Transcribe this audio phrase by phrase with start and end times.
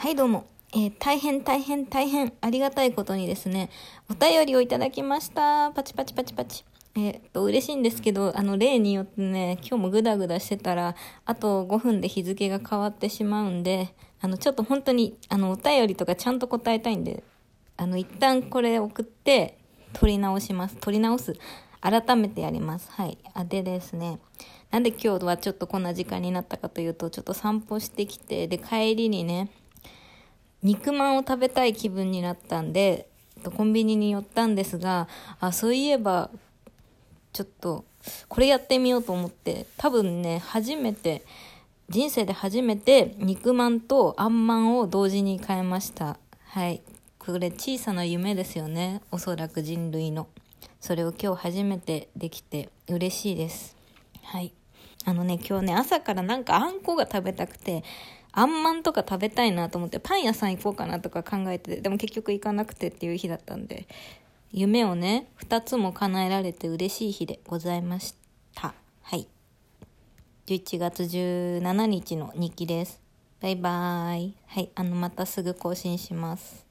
[0.00, 0.46] はい、どうも。
[0.72, 3.68] えー大変大変大変ありがたいことにですね、
[4.10, 5.70] お便りをいただきました。
[5.72, 6.64] パチパチパチパチ。
[6.94, 17.22] えーっと、嬉しいんですけど、あの、例によってね、今日もグダグダしてたら、あと5分で日付が変わってしまうんで、あの、ちょっと本当に、あの、お便りとかちゃんと答えたいんで、
[17.76, 19.58] あの、一旦これ送って、
[19.92, 20.76] 取り直します。
[20.76, 21.34] 取り直す。
[21.82, 22.90] 改めてやります。
[22.90, 23.18] はい。
[23.34, 24.18] あ、でですね。
[24.70, 29.50] なんで今日はちょっとこんな時間になったかというと、ちょっと散歩してきて、で、帰りにね、
[30.62, 33.08] 肉まんを食べたい気分になったんで、
[33.56, 35.08] コンビニに寄ったんですが、
[35.40, 36.30] あ、そういえば、
[37.32, 37.84] ちょっと、
[38.28, 41.24] これやってみようと思って、多分ね、初めて、
[41.88, 46.18] 人生で初めて肉まんとあんまんを同時に買いました。
[46.44, 46.82] はい。
[47.18, 49.02] これ小さな夢ですよね。
[49.10, 50.28] おそらく人類の。
[50.80, 53.76] それを今日初めてできて嬉しいです。
[54.22, 54.52] はい。
[55.06, 57.82] あのね、今日ね、朝からなんかあんこが食べたくて、
[58.32, 63.86] あんまんとか食べたいなと思って、パン屋さん行こうかなとか考えてて、でも結局行かなくてっていう日だったんで、
[64.52, 68.14] 夢をね、二つも叶えられて嬉しい日でございまし
[68.54, 68.74] た。
[69.02, 69.26] はい。
[70.46, 73.00] 11月17日の日記です。
[73.40, 74.36] バイバーイ。
[74.46, 76.69] はい、あの、またすぐ更新します。